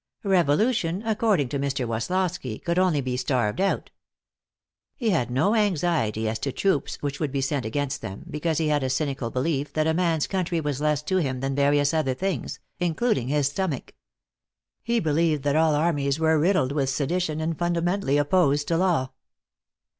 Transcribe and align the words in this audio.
Revolution, 0.23 1.03
according 1.05 1.49
to 1.49 1.59
Mr. 1.59 1.85
Woslosky, 1.87 2.57
could 2.57 2.79
only 2.79 3.01
be 3.01 3.15
starved 3.15 3.61
out. 3.61 3.91
He 4.95 5.11
had 5.11 5.29
no 5.29 5.53
anxiety 5.53 6.27
as 6.27 6.39
to 6.39 6.51
troops 6.51 6.95
which 7.03 7.19
would 7.19 7.31
be 7.31 7.39
sent 7.39 7.67
against 7.67 8.01
them, 8.01 8.23
because 8.27 8.57
he 8.57 8.69
had 8.69 8.81
a 8.81 8.89
cynical 8.89 9.29
belief 9.29 9.71
that 9.73 9.85
a 9.85 9.93
man's 9.93 10.25
country 10.25 10.59
was 10.59 10.81
less 10.81 11.03
to 11.03 11.17
him 11.17 11.39
than 11.39 11.53
various 11.53 11.93
other 11.93 12.15
things, 12.15 12.59
including 12.79 13.27
his 13.27 13.49
stomach. 13.49 13.93
He 14.81 14.99
believed 14.99 15.43
that 15.43 15.55
all 15.55 15.75
armies 15.75 16.19
were 16.19 16.39
riddled 16.39 16.71
with 16.71 16.89
sedition 16.89 17.39
and 17.39 17.55
fundamentally 17.55 18.17
opposed 18.17 18.67
to 18.69 18.77
law. 18.77 19.11